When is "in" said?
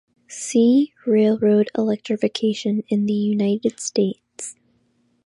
2.89-3.05